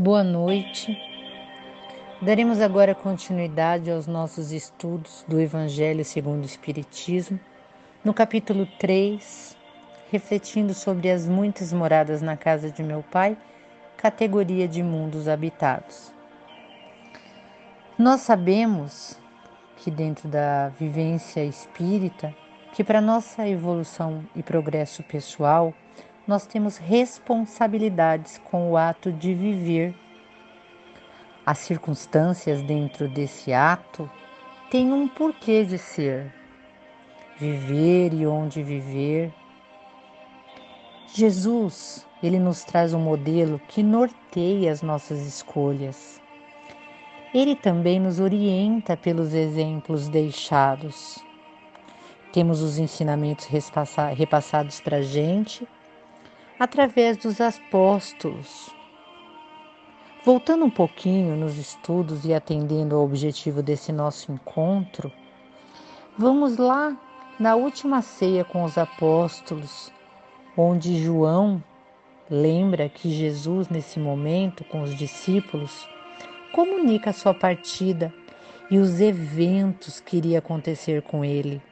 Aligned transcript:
Boa 0.00 0.22
noite. 0.22 0.96
Daremos 2.22 2.60
agora 2.60 2.94
continuidade 2.94 3.90
aos 3.90 4.06
nossos 4.06 4.52
estudos 4.52 5.24
do 5.26 5.40
Evangelho 5.40 6.04
segundo 6.04 6.42
o 6.42 6.46
Espiritismo, 6.46 7.40
no 8.04 8.14
capítulo 8.14 8.64
3, 8.78 9.56
refletindo 10.12 10.72
sobre 10.72 11.10
as 11.10 11.26
muitas 11.26 11.72
moradas 11.72 12.22
na 12.22 12.36
casa 12.36 12.70
de 12.70 12.80
meu 12.80 13.02
pai, 13.02 13.36
categoria 13.96 14.68
de 14.68 14.84
mundos 14.84 15.26
habitados. 15.26 16.12
Nós 17.98 18.20
sabemos 18.20 19.18
que 19.78 19.90
dentro 19.90 20.28
da 20.28 20.68
vivência 20.68 21.44
espírita, 21.44 22.32
que 22.72 22.84
para 22.84 23.00
nossa 23.00 23.48
evolução 23.48 24.24
e 24.36 24.44
progresso 24.44 25.02
pessoal, 25.02 25.74
nós 26.28 26.46
temos 26.46 26.76
responsabilidades 26.76 28.36
com 28.44 28.70
o 28.70 28.76
ato 28.76 29.10
de 29.10 29.32
viver. 29.32 29.94
As 31.46 31.56
circunstâncias 31.56 32.60
dentro 32.64 33.08
desse 33.08 33.50
ato 33.54 34.08
têm 34.70 34.92
um 34.92 35.08
porquê 35.08 35.64
de 35.64 35.78
ser. 35.78 36.30
Viver 37.38 38.12
e 38.12 38.26
onde 38.26 38.62
viver. 38.62 39.32
Jesus, 41.14 42.06
ele 42.22 42.38
nos 42.38 42.62
traz 42.62 42.92
um 42.92 43.00
modelo 43.00 43.58
que 43.66 43.82
norteia 43.82 44.70
as 44.70 44.82
nossas 44.82 45.26
escolhas. 45.26 46.20
Ele 47.32 47.56
também 47.56 47.98
nos 47.98 48.20
orienta 48.20 48.98
pelos 48.98 49.32
exemplos 49.32 50.10
deixados. 50.10 51.24
Temos 52.34 52.60
os 52.60 52.78
ensinamentos 52.78 53.46
repassados 53.46 54.78
para 54.82 54.98
a 54.98 55.02
gente 55.02 55.66
através 56.58 57.16
dos 57.16 57.40
apóstolos. 57.40 58.74
Voltando 60.24 60.64
um 60.64 60.70
pouquinho 60.70 61.36
nos 61.36 61.56
estudos 61.56 62.24
e 62.24 62.34
atendendo 62.34 62.96
ao 62.96 63.04
objetivo 63.04 63.62
desse 63.62 63.92
nosso 63.92 64.32
encontro, 64.32 65.12
vamos 66.18 66.56
lá 66.56 66.96
na 67.38 67.54
última 67.54 68.02
ceia 68.02 68.44
com 68.44 68.64
os 68.64 68.76
apóstolos, 68.76 69.92
onde 70.56 71.02
João 71.02 71.62
lembra 72.28 72.88
que 72.88 73.10
Jesus, 73.10 73.68
nesse 73.68 74.00
momento, 74.00 74.64
com 74.64 74.82
os 74.82 74.94
discípulos, 74.96 75.88
comunica 76.52 77.10
a 77.10 77.14
sua 77.14 77.32
partida 77.32 78.12
e 78.70 78.78
os 78.78 79.00
eventos 79.00 80.00
que 80.00 80.16
iria 80.16 80.40
acontecer 80.40 81.00
com 81.02 81.24
ele. 81.24 81.62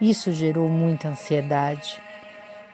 Isso 0.00 0.32
gerou 0.32 0.68
muita 0.68 1.08
ansiedade. 1.08 2.00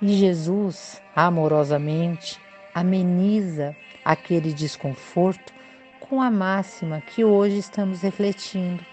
E 0.01 0.15
Jesus, 0.15 1.01
amorosamente, 1.15 2.39
ameniza 2.75 3.75
aquele 4.05 4.53
desconforto 4.53 5.55
com 5.99 6.21
a 6.21 6.31
máxima 6.31 7.01
que 7.01 7.25
hoje 7.25 7.57
estamos 7.57 8.03
refletindo, 8.03 8.85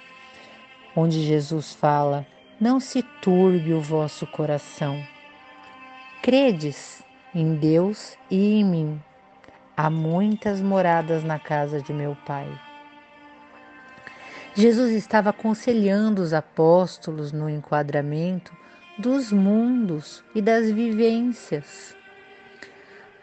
onde 0.96 1.22
Jesus 1.22 1.74
fala: 1.74 2.26
Não 2.60 2.80
se 2.80 3.04
turbe 3.22 3.74
o 3.74 3.82
vosso 3.82 4.26
coração. 4.28 5.06
Credes 6.22 7.04
em 7.36 7.56
Deus 7.56 8.18
e 8.32 8.62
em 8.62 8.64
mim. 8.64 9.02
Há 9.76 9.90
muitas 9.90 10.62
moradas 10.62 11.22
na 11.22 11.38
casa 11.38 11.82
de 11.82 11.92
meu 11.92 12.16
Pai. 12.26 12.48
Jesus 14.56 14.92
estava 14.92 15.32
aconselhando 15.32 16.22
os 16.22 16.32
apóstolos 16.32 17.34
no 17.34 17.50
enquadramento 17.50 18.63
dos 18.98 19.32
mundos 19.32 20.24
e 20.36 20.42
das 20.42 20.70
vivências. 20.70 21.96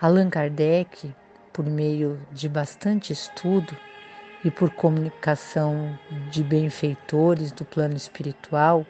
Allan 0.01 0.29
Kardec, 0.29 1.15
por 1.53 1.65
meio 1.65 2.21
de 2.33 2.49
bastante 2.49 3.13
estudo 3.13 3.77
e 4.45 4.51
por 4.51 4.71
comunicação 4.71 5.97
de 6.31 6.43
benfeitores 6.43 7.53
do 7.53 7.65
plano 7.65 7.97
espiritual, 7.97 8.85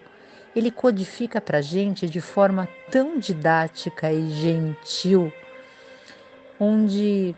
ele 0.57 0.71
codifica 0.71 1.41
para 1.41 1.59
a 1.59 1.63
gente 1.63 2.09
de 2.09 2.21
forma 2.21 2.67
tão 2.91 3.19
didática 3.19 4.11
e 4.11 4.31
gentil, 4.31 5.31
onde 6.59 7.37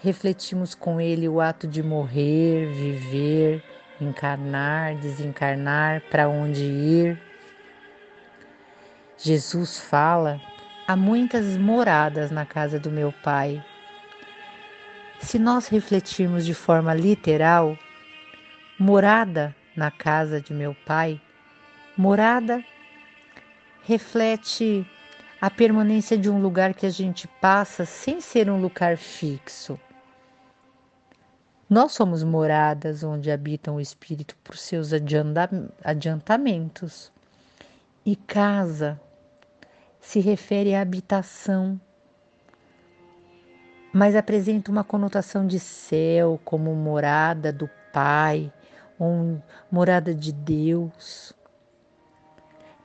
refletimos 0.00 0.74
com 0.74 1.00
ele 1.00 1.28
o 1.28 1.40
ato 1.40 1.66
de 1.66 1.82
morrer, 1.82 2.72
viver, 2.72 3.64
encarnar, 4.00 4.94
desencarnar, 4.96 6.02
para 6.08 6.28
onde 6.28 6.62
ir 6.62 7.25
Jesus 9.26 9.80
fala: 9.80 10.40
há 10.86 10.94
muitas 10.94 11.56
moradas 11.56 12.30
na 12.30 12.46
casa 12.46 12.78
do 12.78 12.92
meu 12.92 13.12
Pai. 13.24 13.60
Se 15.18 15.36
nós 15.36 15.66
refletirmos 15.66 16.46
de 16.46 16.54
forma 16.54 16.94
literal, 16.94 17.76
morada 18.78 19.52
na 19.74 19.90
casa 19.90 20.40
de 20.40 20.54
meu 20.54 20.76
Pai, 20.86 21.20
morada 21.96 22.64
reflete 23.82 24.88
a 25.40 25.50
permanência 25.50 26.16
de 26.16 26.30
um 26.30 26.40
lugar 26.40 26.72
que 26.72 26.86
a 26.86 26.90
gente 26.90 27.26
passa 27.40 27.84
sem 27.84 28.20
ser 28.20 28.48
um 28.48 28.60
lugar 28.60 28.96
fixo. 28.96 29.76
Nós 31.68 31.90
somos 31.90 32.22
moradas 32.22 33.02
onde 33.02 33.32
habitam 33.32 33.74
o 33.74 33.80
Espírito 33.80 34.36
por 34.44 34.56
seus 34.56 34.92
adiantamentos. 34.92 37.10
E 38.04 38.14
casa 38.14 39.00
se 40.06 40.20
refere 40.20 40.72
à 40.72 40.82
habitação, 40.82 41.80
mas 43.92 44.14
apresenta 44.14 44.70
uma 44.70 44.84
conotação 44.84 45.44
de 45.44 45.58
céu 45.58 46.40
como 46.44 46.72
morada 46.76 47.52
do 47.52 47.68
Pai, 47.92 48.52
ou 49.00 49.42
morada 49.68 50.14
de 50.14 50.32
Deus. 50.32 51.32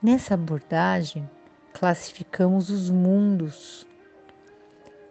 Nessa 0.02 0.34
abordagem, 0.34 1.30
classificamos 1.74 2.72
os 2.72 2.90
mundos, 2.90 3.86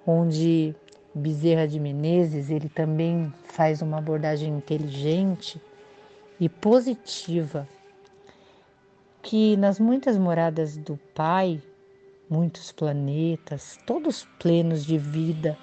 onde 0.05 0.75
Bezerra 1.15 1.69
de 1.69 1.79
Menezes 1.79 2.51
ele 2.51 2.69
também 2.69 3.33
faz 3.45 3.83
uma 3.83 3.99
abordagem 3.99 4.53
inteligente 4.53 5.63
e 6.41 6.49
positiva, 6.49 7.69
que 9.23 9.57
nas 9.57 9.79
muitas 9.79 10.19
moradas 10.19 10.77
do 10.77 10.97
Pai 11.15 11.63
muitos 12.31 12.71
planetas, 12.71 13.77
todos 13.85 14.25
plenos 14.39 14.87
de 14.87 14.97
vida, 14.97 15.59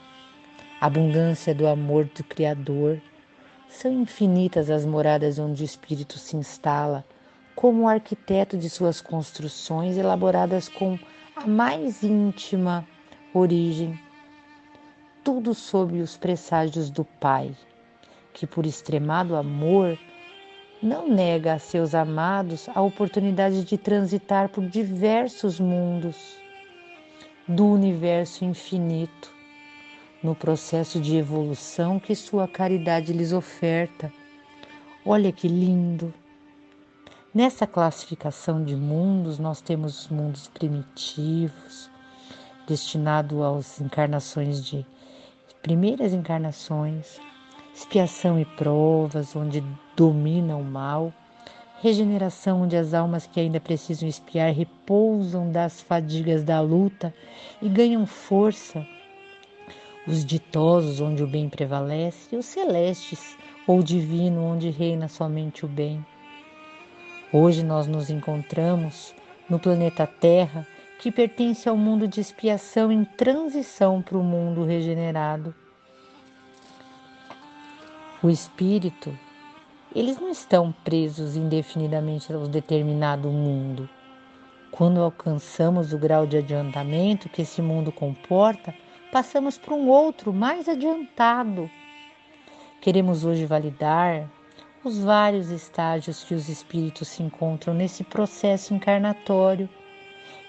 abundância 0.82 1.56
do 1.56 1.66
amor 1.66 2.04
do 2.14 2.26
Criador. 2.26 3.02
São 3.70 3.90
infinitas 3.90 4.70
as 4.70 4.86
moradas 4.86 5.40
onde 5.40 5.64
o 5.64 5.66
Espírito 5.66 6.20
se 6.20 6.36
instala, 6.36 7.06
como 7.56 7.84
o 7.84 7.88
arquiteto 7.88 8.58
de 8.58 8.70
suas 8.70 9.00
construções 9.00 9.98
elaboradas 9.98 10.68
com 10.68 11.00
a 11.38 11.48
mais 11.48 12.04
íntima 12.04 12.86
origem. 13.34 13.98
Tudo 15.24 15.54
sob 15.54 16.02
os 16.02 16.18
presságios 16.18 16.90
do 16.90 17.06
Pai, 17.06 17.56
que 18.34 18.46
por 18.46 18.66
extremado 18.66 19.38
amor 19.38 19.98
não 20.84 21.08
nega 21.08 21.54
a 21.54 21.60
seus 21.60 21.96
amados 21.96 22.68
a 22.76 22.82
oportunidade 22.82 23.64
de 23.64 23.78
transitar 23.78 24.50
por 24.50 24.68
diversos 24.68 25.62
mundos 25.62 26.46
do 27.48 27.66
universo 27.66 28.44
infinito, 28.44 29.34
no 30.22 30.36
processo 30.36 31.00
de 31.00 31.16
evolução 31.16 31.98
que 31.98 32.14
sua 32.14 32.46
caridade 32.46 33.14
lhes 33.14 33.32
oferta. 33.32 34.12
Olha 35.06 35.32
que 35.32 35.48
lindo! 35.48 36.14
Nessa 37.34 37.66
classificação 37.66 38.66
de 38.66 38.76
mundos, 38.76 39.40
nós 39.40 39.62
temos 39.62 40.02
os 40.02 40.08
mundos 40.10 40.48
primitivos, 40.50 41.90
destinados 42.68 43.40
às 43.42 43.80
encarnações 43.80 44.66
de 44.66 44.86
primeiras 45.62 46.14
encarnações, 46.14 47.18
expiação 47.74 48.38
e 48.38 48.44
provas, 48.44 49.36
onde 49.36 49.64
domina 49.96 50.58
o 50.58 50.64
mal 50.66 51.14
regeneração 51.82 52.64
onde 52.64 52.76
as 52.76 52.94
almas 52.94 53.28
que 53.28 53.40
ainda 53.40 53.60
precisam 53.60 54.10
espiar 54.10 54.54
repousam 54.54 55.52
das 55.52 55.82
fadigas 55.82 56.44
da 56.44 56.60
luta 56.60 57.14
e 57.62 57.70
ganham 57.70 58.06
força, 58.06 58.86
os 60.08 60.26
ditosos 60.26 61.00
onde 61.00 61.24
o 61.24 61.28
bem 61.28 61.50
prevalece 61.50 62.36
e 62.36 62.38
os 62.38 62.46
celestes 62.46 63.38
ou 63.68 63.84
divino 63.84 64.44
onde 64.44 64.70
reina 64.70 65.08
somente 65.08 65.66
o 65.66 65.68
bem. 65.68 66.04
Hoje 67.32 67.64
nós 67.64 67.88
nos 67.88 68.10
encontramos 68.10 69.14
no 69.50 69.60
planeta 69.60 70.08
Terra, 70.08 70.66
que 71.00 71.12
pertence 71.12 71.68
ao 71.70 71.78
mundo 71.78 72.08
de 72.08 72.20
expiação 72.20 72.92
em 72.92 73.04
transição 73.04 74.02
para 74.02 74.18
o 74.18 74.24
mundo 74.24 74.64
regenerado. 74.64 75.54
O 78.24 78.30
espírito 78.30 79.14
eles 79.96 80.20
não 80.20 80.30
estão 80.30 80.72
presos 80.84 81.36
indefinidamente 81.36 82.32
a 82.32 82.38
um 82.38 82.50
determinado 82.50 83.30
mundo. 83.30 83.90
Quando 84.70 85.02
alcançamos 85.02 85.94
o 85.94 85.98
grau 85.98 86.28
de 86.28 86.38
adiantamento 86.38 87.30
que 87.30 87.42
esse 87.42 87.62
mundo 87.62 87.92
comporta, 87.92 88.76
passamos 89.12 89.58
para 89.58 89.74
um 89.74 89.88
outro 89.88 90.34
mais 90.34 90.68
adiantado. 90.68 91.70
Queremos 92.82 93.26
hoje 93.26 93.46
validar 93.46 94.30
os 94.84 95.00
vários 95.00 95.50
estágios 95.50 96.24
que 96.24 96.34
os 96.34 96.48
espíritos 96.50 97.08
se 97.08 97.24
encontram 97.24 97.74
nesse 97.74 98.04
processo 98.04 98.74
encarnatório 98.74 99.70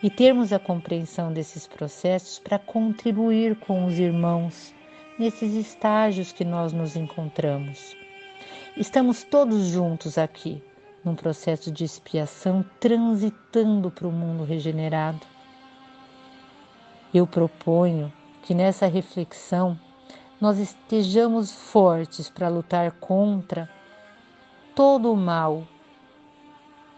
e 0.03 0.11
termos 0.11 0.53
a 0.53 0.59
compreensão 0.59 1.33
desses 1.33 1.67
processos 1.67 2.39
para 2.39 2.59
contribuir 2.59 3.57
com 3.57 3.87
os 3.87 3.99
irmãos 3.99 4.75
nesses 5.19 5.55
estágios 5.55 6.33
que 6.33 6.45
nós 6.45 6.73
nos 6.73 6.97
encontramos. 6.97 7.97
Estamos 8.79 9.25
todos 9.25 9.65
juntos 9.65 10.17
aqui, 10.17 10.63
num 11.05 11.17
processo 11.17 11.69
de 11.69 11.83
expiação, 11.83 12.65
transitando 12.79 13.91
para 13.91 14.07
o 14.07 14.13
mundo 14.13 14.45
regenerado. 14.45 15.27
Eu 17.13 17.27
proponho 17.27 18.13
que 18.41 18.55
nessa 18.55 18.87
reflexão 18.87 19.77
nós 20.41 20.59
estejamos 20.59 21.51
fortes 21.51 22.31
para 22.31 22.49
lutar 22.49 22.93
contra 23.01 23.69
todo 24.77 25.13
o 25.13 25.17
mal, 25.17 25.67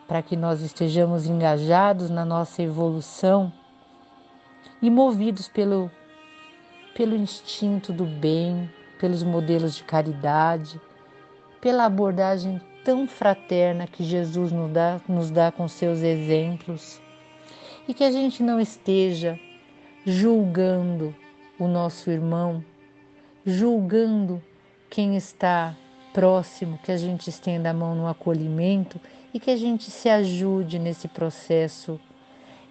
para 0.06 0.21
que 0.21 0.37
nós 0.37 0.61
estejamos 0.61 1.25
engajados 1.25 2.11
na 2.11 2.26
nossa 2.26 2.62
evolução 2.62 3.50
e 4.83 4.91
movidos 4.91 5.49
pelo, 5.49 5.91
pelo 6.94 7.17
instinto 7.17 7.91
do 7.91 8.05
bem, 8.05 8.71
pelos 8.99 9.23
modelos 9.23 9.76
de 9.76 9.83
caridade, 9.85 10.79
pela 11.61 11.85
abordagem 11.85 12.61
tão 12.85 13.07
fraterna 13.07 13.87
que 13.87 14.03
Jesus 14.03 14.51
nos 14.51 14.71
dá, 14.73 15.01
nos 15.09 15.31
dá 15.31 15.53
com 15.53 15.69
seus 15.69 16.01
exemplos, 16.01 17.01
e 17.87 17.93
que 17.93 18.05
a 18.05 18.11
gente 18.11 18.43
não 18.43 18.61
esteja 18.61 19.39
julgando 20.07 21.15
o 21.59 21.67
nosso 21.67 22.11
irmão, 22.11 22.65
julgando 23.45 24.43
quem 24.89 25.17
está 25.17 25.77
próximo, 26.12 26.79
que 26.79 26.91
a 26.91 26.97
gente 26.97 27.29
estenda 27.29 27.71
a 27.71 27.75
mão 27.75 27.95
no 27.95 28.07
acolhimento 28.07 29.01
e 29.33 29.39
que 29.39 29.51
a 29.51 29.57
gente 29.57 29.91
se 29.91 30.09
ajude 30.09 30.79
nesse 30.79 31.07
processo 31.07 32.01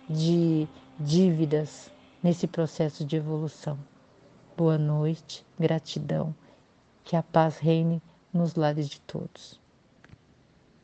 de 0.09 0.67
dívidas, 0.99 1.91
nesse 2.21 2.47
processo 2.47 3.05
de 3.05 3.15
evolução. 3.15 3.77
Boa 4.57 4.77
noite, 4.77 5.45
gratidão, 5.57 6.35
que 7.03 7.15
a 7.15 7.23
paz 7.23 7.57
reine 7.59 8.01
nos 8.33 8.55
lares 8.57 8.89
de 8.89 8.99
todos. 9.05 9.59